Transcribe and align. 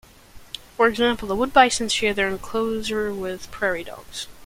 For 0.77 0.87
example, 0.87 1.27
the 1.27 1.35
wood 1.35 1.53
bisons 1.53 1.93
share 1.93 2.11
their 2.11 2.27
enclosure 2.27 3.13
with 3.13 3.51
prairie 3.51 3.83
dogs. 3.83 4.25